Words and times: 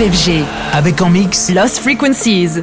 FG. 0.00 0.44
Avec 0.72 1.02
en 1.02 1.10
mix 1.10 1.50
Lost 1.50 1.78
Frequencies. 1.78 2.62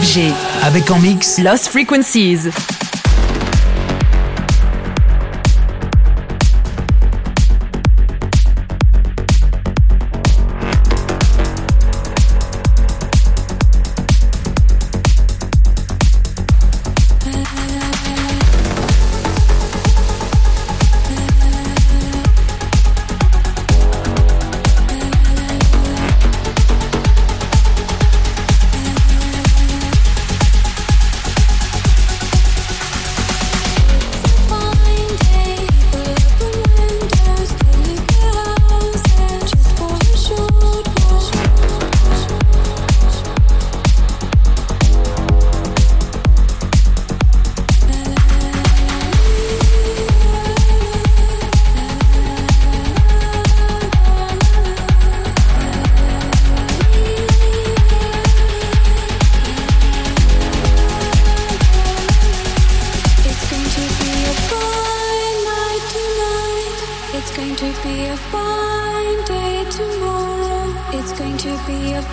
FG. 0.00 0.32
Avec 0.62 0.90
en 0.90 0.98
mix 0.98 1.38
Lost 1.38 1.68
Frequencies. 1.68 2.48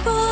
All 0.05 0.27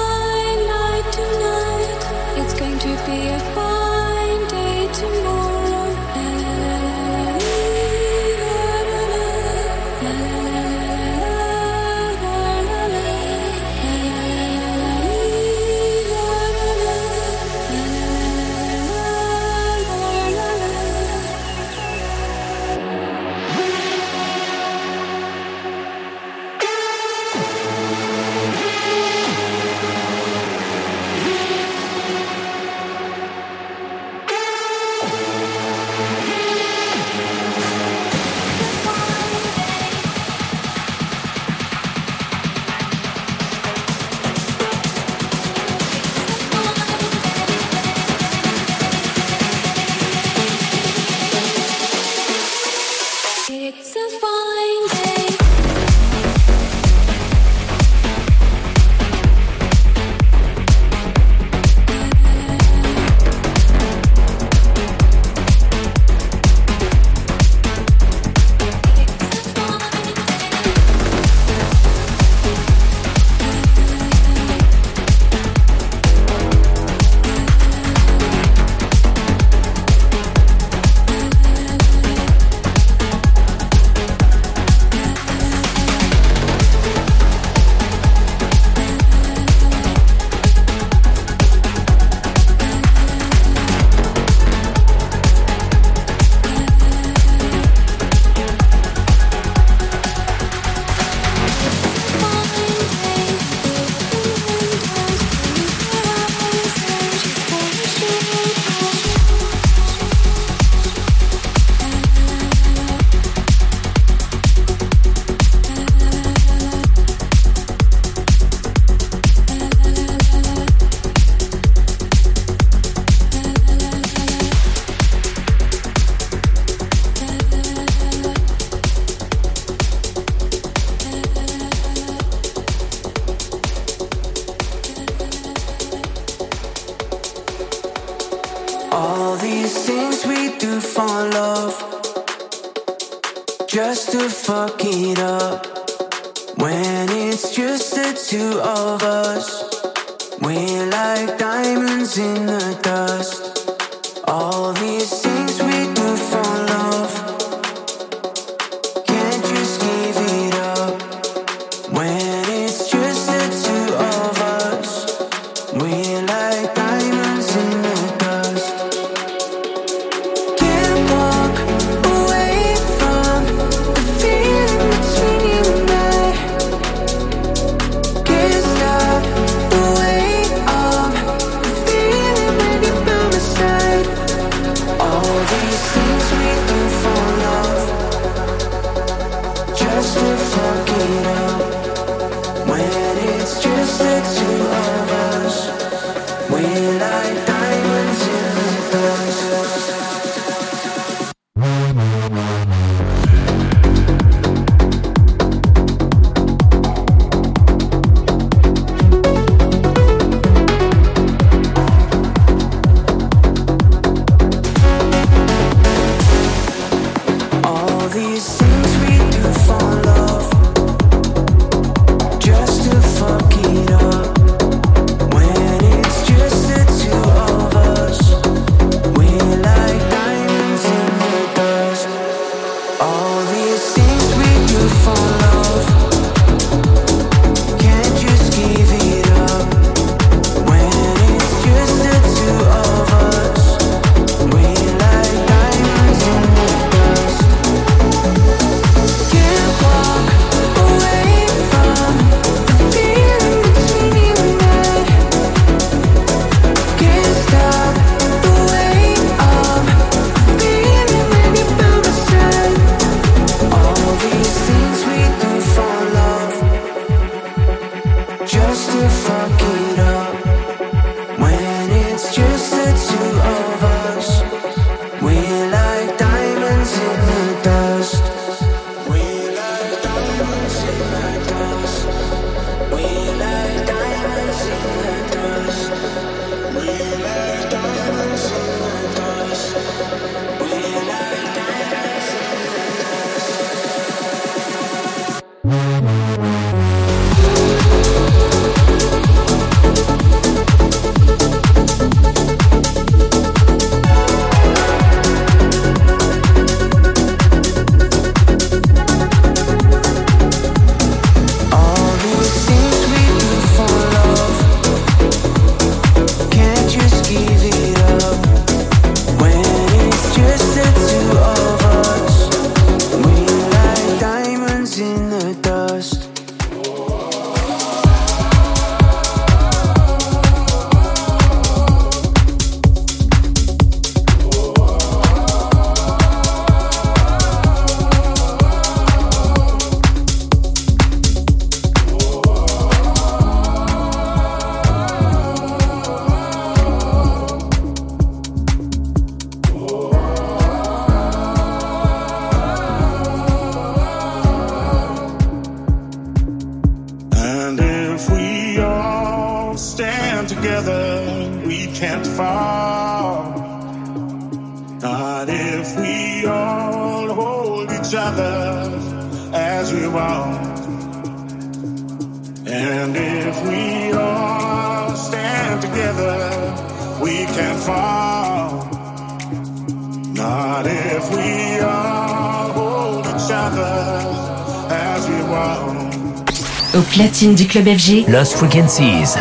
du 387.56 387.66
club 387.66 387.88
FG. 387.88 388.26
Lost 388.28 388.56
Frequencies. 388.56 389.38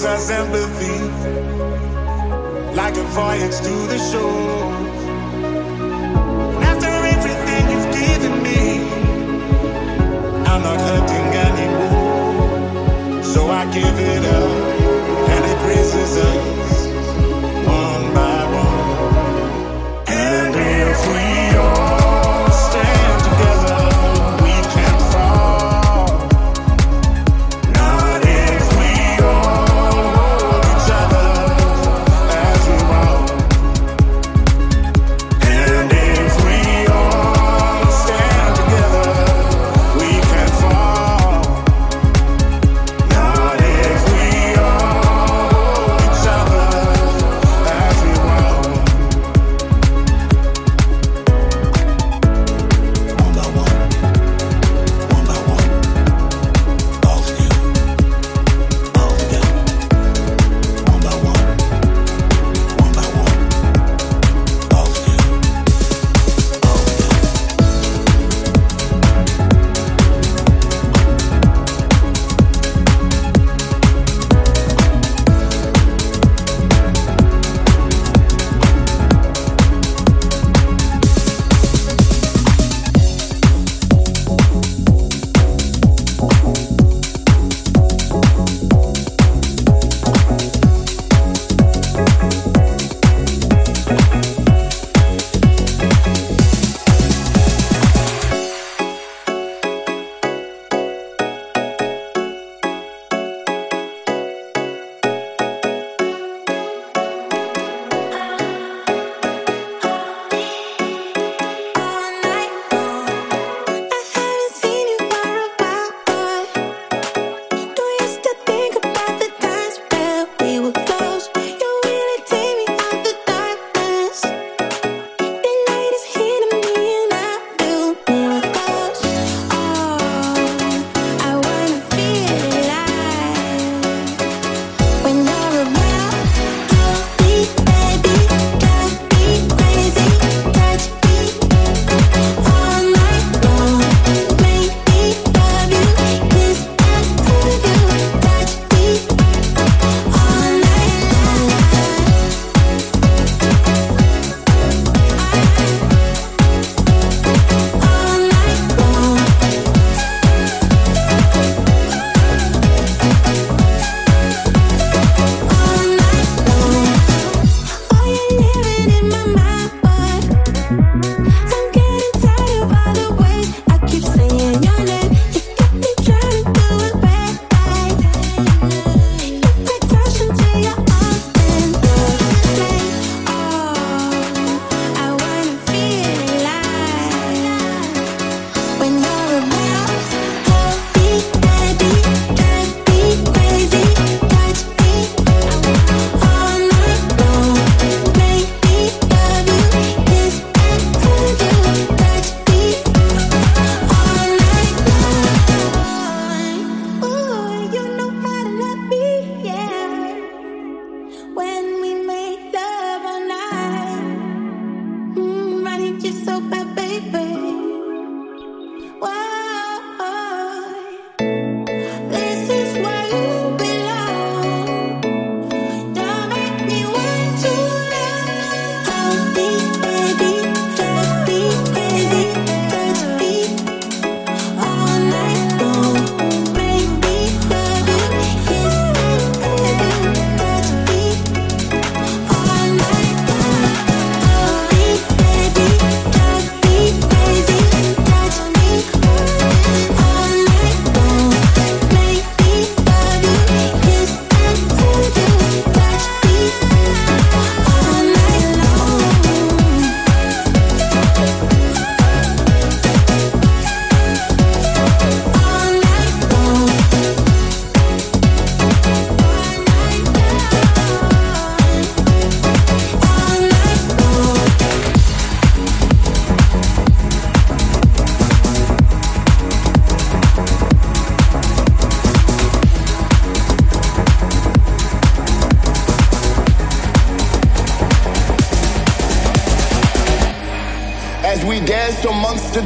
gives 0.00 0.30
us 0.30 0.30
empathy, 0.30 0.98
like 2.74 2.96
a 2.96 3.02
voyage 3.12 3.56
to 3.58 3.86
the 3.86 3.98
shore. 4.10 4.59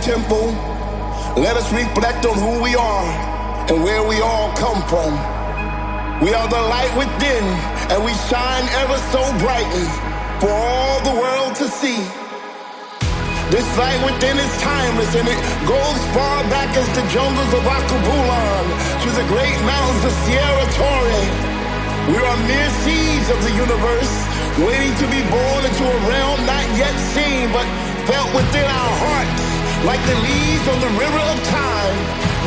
Temple, 0.04 0.52
let 1.40 1.56
us 1.56 1.64
reflect 1.72 2.28
on 2.28 2.36
who 2.36 2.60
we 2.60 2.76
are 2.76 3.08
and 3.72 3.80
where 3.80 4.04
we 4.04 4.20
all 4.20 4.52
come 4.52 4.84
from. 4.84 5.16
We 6.20 6.36
are 6.36 6.44
the 6.44 6.60
light 6.60 6.92
within, 6.92 7.44
and 7.88 8.04
we 8.04 8.12
shine 8.28 8.68
ever 8.84 9.00
so 9.08 9.24
brightly 9.40 9.88
for 10.44 10.52
all 10.52 11.00
the 11.08 11.16
world 11.16 11.56
to 11.56 11.66
see. 11.72 11.96
This 13.48 13.64
light 13.80 13.96
within 14.04 14.36
is 14.36 14.52
timeless, 14.60 15.08
and 15.16 15.24
it 15.24 15.40
goes 15.64 16.00
far 16.12 16.44
back 16.52 16.68
as 16.76 16.88
the 16.92 17.04
jungles 17.08 17.52
of 17.56 17.64
Akabulan 17.64 18.64
to 19.04 19.08
the 19.08 19.24
great 19.32 19.56
mountains 19.64 20.04
of 20.04 20.12
Sierra 20.28 20.66
Torre. 20.76 21.24
We 22.12 22.20
are 22.20 22.38
mere 22.44 22.70
seeds 22.84 23.28
of 23.32 23.40
the 23.40 23.52
universe, 23.56 24.14
waiting 24.60 24.92
to 25.00 25.06
be 25.08 25.24
born 25.32 25.60
into 25.64 25.84
a 25.88 25.98
realm 26.12 26.44
not 26.44 26.66
yet 26.76 26.92
seen, 27.16 27.48
but 27.56 27.64
felt 28.04 28.28
within 28.36 28.68
our 28.68 28.92
hearts, 29.00 29.53
like 29.84 30.00
the 30.08 30.16
leaves 30.24 30.66
on 30.68 30.80
the 30.80 30.92
river 30.96 31.22
of 31.28 31.36
time. 31.44 31.96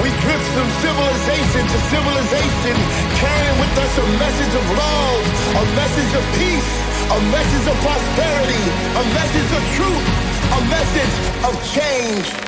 We 0.01 0.09
drift 0.25 0.47
from 0.57 0.67
civilization 0.81 1.63
to 1.69 1.77
civilization, 1.93 2.75
carrying 3.21 3.57
with 3.61 3.73
us 3.77 3.93
a 3.97 4.07
message 4.17 4.53
of 4.57 4.65
love, 4.73 5.21
a 5.61 5.65
message 5.77 6.11
of 6.17 6.23
peace, 6.37 6.71
a 7.13 7.19
message 7.29 7.65
of 7.69 7.77
prosperity, 7.85 8.63
a 8.97 9.03
message 9.13 9.49
of 9.53 9.63
truth, 9.77 10.05
a 10.49 10.61
message 10.69 11.15
of 11.45 11.53
change. 11.73 12.46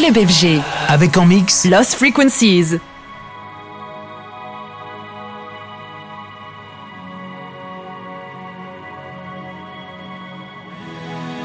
Club 0.00 0.16
FG. 0.16 0.62
Avec 0.88 1.14
en 1.18 1.26
mix 1.26 1.66
Lost 1.66 1.94
Frequencies. 1.94 2.78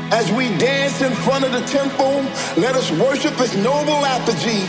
As 0.10 0.32
we 0.32 0.48
dance 0.58 1.02
in 1.02 1.12
front 1.26 1.44
of 1.44 1.52
the 1.52 1.66
temple, 1.68 2.24
let 2.56 2.78
us 2.78 2.90
worship 2.92 3.38
its 3.42 3.56
noble 3.58 4.06
apogee 4.06 4.64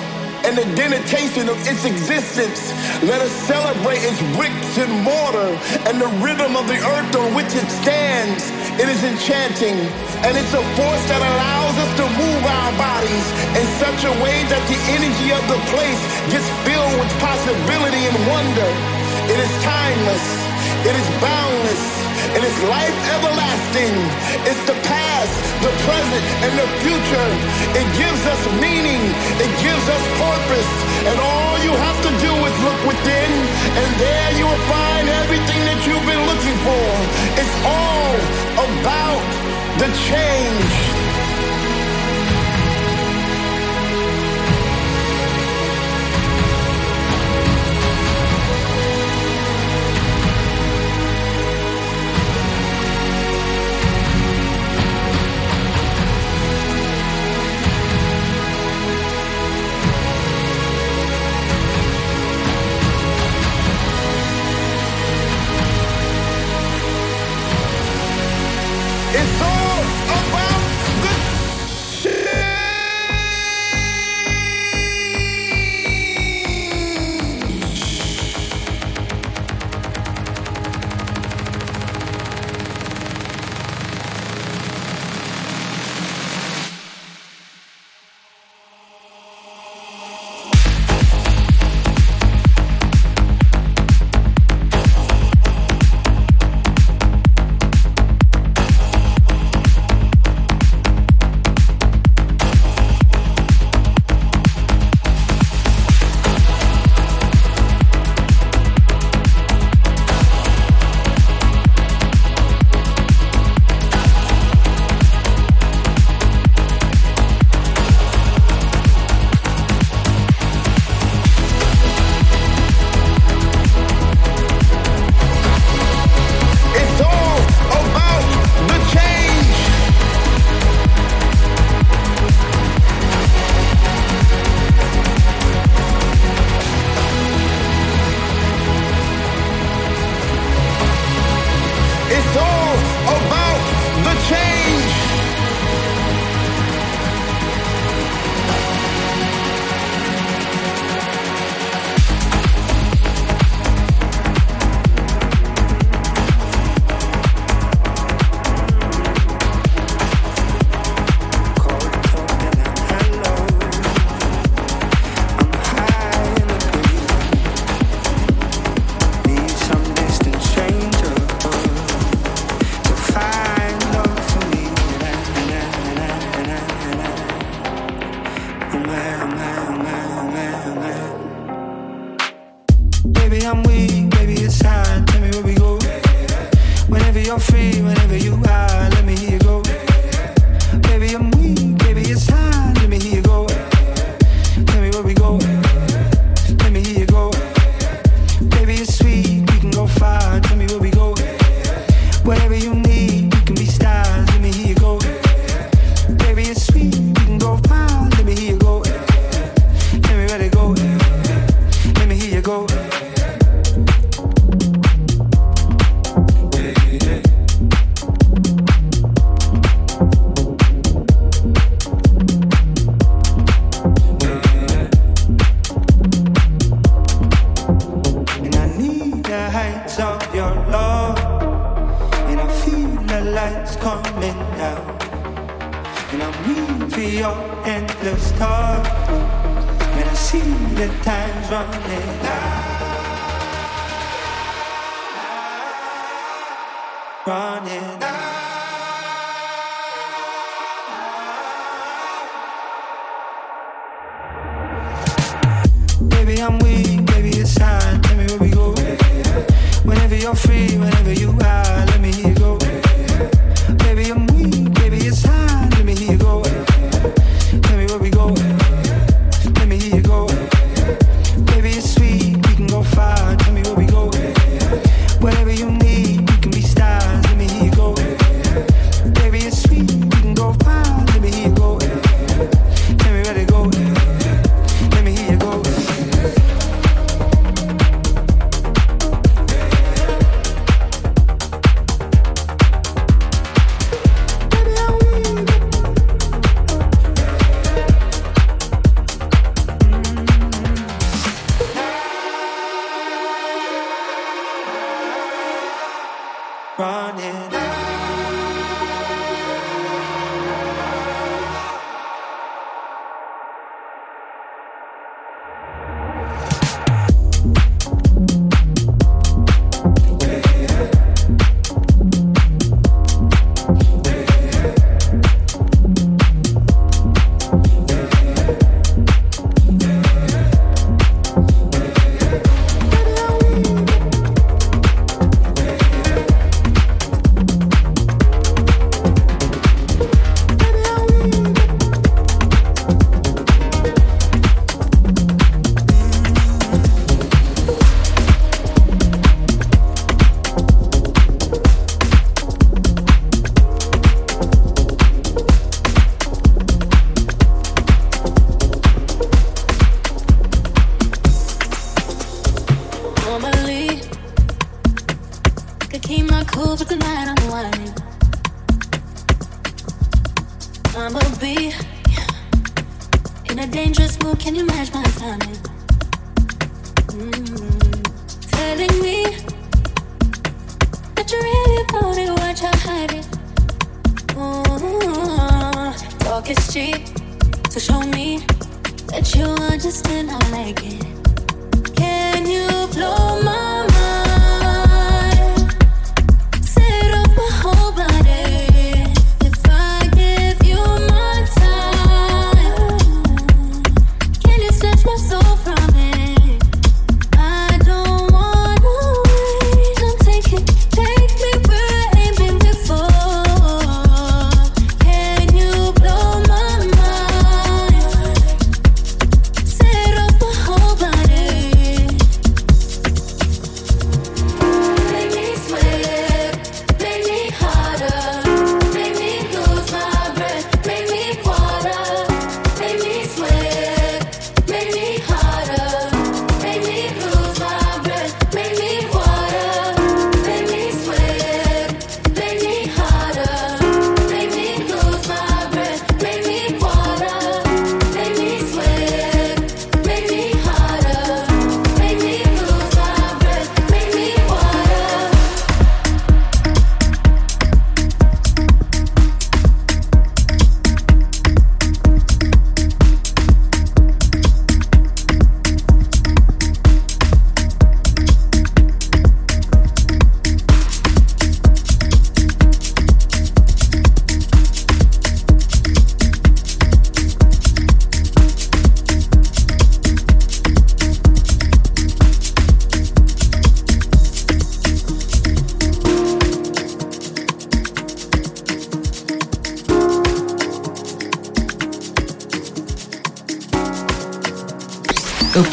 and 0.45 0.59
the 0.59 0.65
denotation 0.75 1.49
of 1.49 1.57
its 1.67 1.85
existence. 1.85 2.73
Let 3.03 3.21
us 3.21 3.31
celebrate 3.47 4.03
its 4.03 4.19
bricks 4.37 4.79
and 4.79 4.91
mortar 5.03 5.55
and 5.87 6.01
the 6.01 6.11
rhythm 6.19 6.57
of 6.57 6.67
the 6.67 6.75
earth 6.75 7.15
on 7.15 7.35
which 7.37 7.55
it 7.55 7.71
stands. 7.71 8.51
It 8.83 8.89
is 8.89 9.05
enchanting, 9.05 9.79
and 10.27 10.35
it's 10.35 10.55
a 10.59 10.65
force 10.75 11.05
that 11.07 11.23
allows 11.23 11.77
us 11.79 11.91
to 12.03 12.07
move 12.19 12.43
our 12.43 12.73
bodies 12.75 13.27
in 13.55 13.67
such 13.79 14.03
a 14.03 14.15
way 14.19 14.43
that 14.51 14.59
the 14.67 14.79
energy 14.99 15.31
of 15.31 15.43
the 15.47 15.61
place 15.71 16.03
gets 16.35 16.51
filled 16.67 16.95
with 16.99 17.11
possibility 17.23 18.03
and 18.11 18.17
wonder. 18.27 18.71
It 19.31 19.39
is 19.39 19.53
timeless, 19.63 20.27
it 20.83 20.95
is 20.99 21.09
boundless, 21.23 21.85
it 22.35 22.43
is 22.43 22.57
life 22.67 22.99
everlasting. 23.15 23.95
It's 24.51 24.65
the 24.67 24.75
past, 24.83 25.35
the 25.63 25.71
present, 25.87 26.25
and 26.43 26.53
the 26.59 26.69
future. 26.83 27.31
It 27.79 27.87
gives 27.95 28.23
us 28.27 28.43
meaning, 28.59 29.03
it 29.39 29.53
gives 29.63 29.87
us 29.87 30.05
purpose, 30.19 30.73
and 31.07 31.17
all 31.23 31.55
you 31.63 31.71
have 31.71 31.99
to 32.03 32.13
do 32.19 32.33
is 32.35 32.55
look 32.67 32.81
within, 32.83 33.31
and 33.79 33.89
there 34.03 34.31
you 34.35 34.47
will 34.51 34.65
find 34.67 35.07
everything 35.23 35.61
that 35.71 35.79
you've 35.87 36.03
been 36.03 36.25
looking 36.27 36.59
for. 36.67 36.87
It's 37.39 37.57
all 37.63 38.15
about 38.59 39.56
the 39.79 39.89
change. 40.09 40.96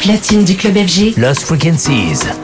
Platine 0.04 0.44
du 0.44 0.54
club 0.54 0.76
FG, 0.76 1.16
Lost 1.16 1.44
Frequencies. 1.44 2.43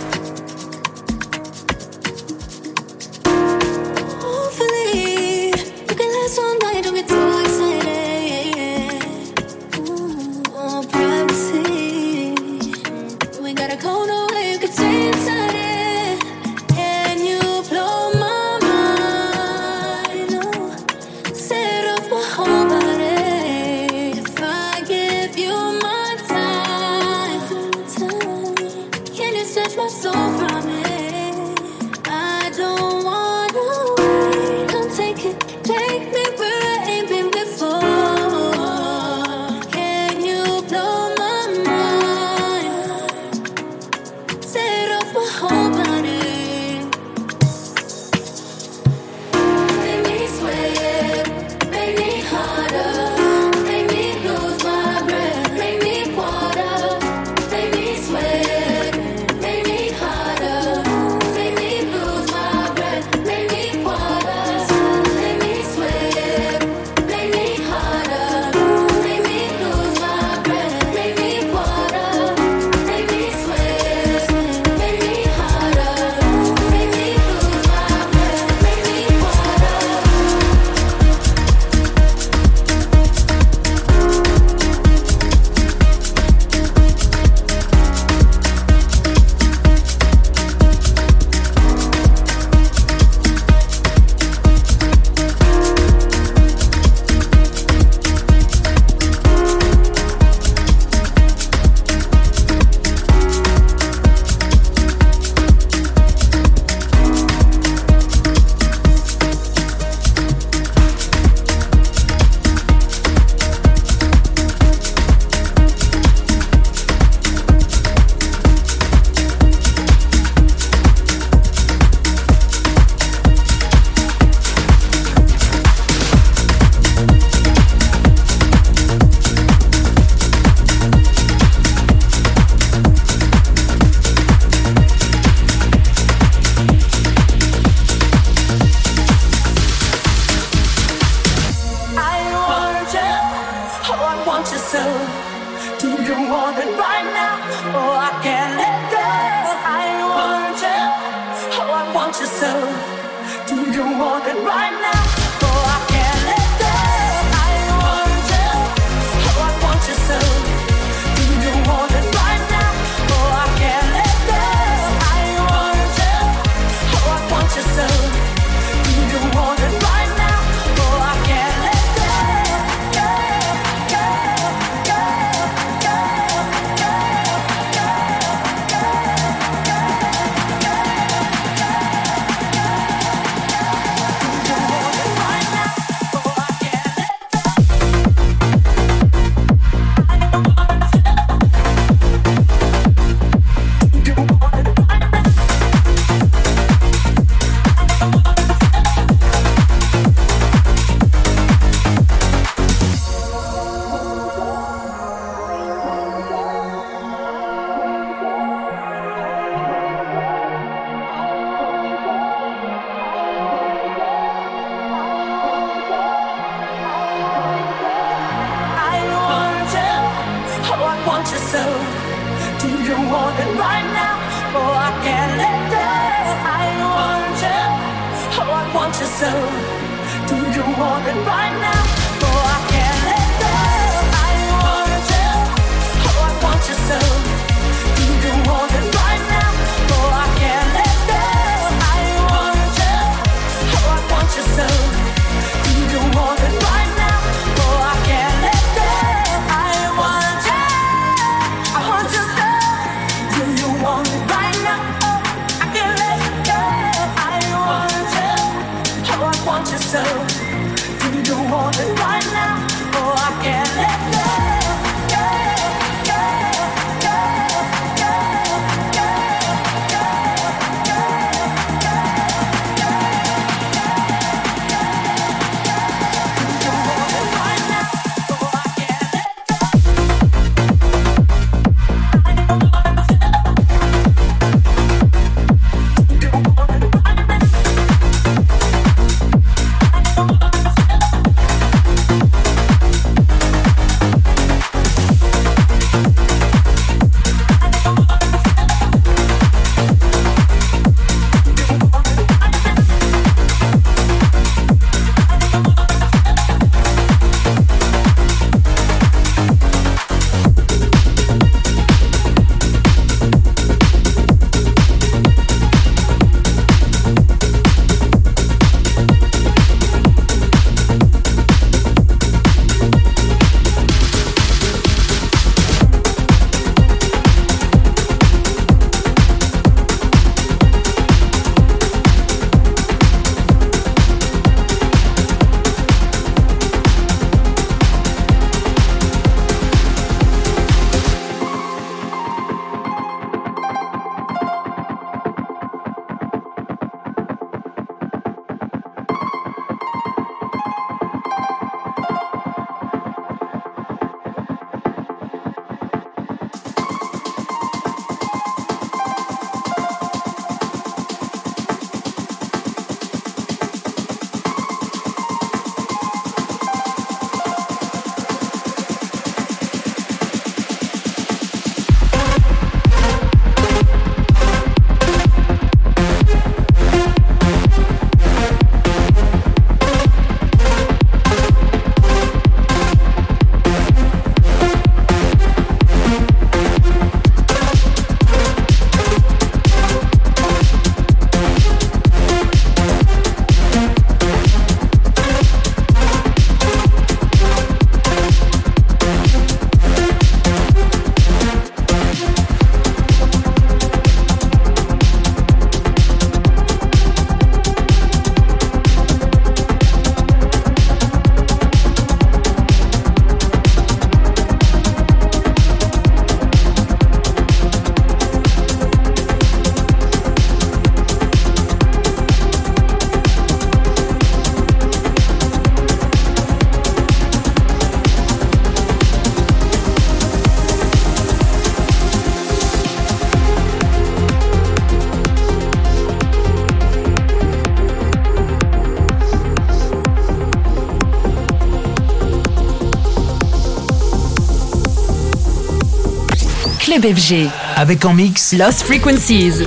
FG. 447.05 447.49
Avec 447.77 448.05
en 448.05 448.15
mix 448.15 448.53
Lost 448.53 448.83
Frequencies. 448.83 449.67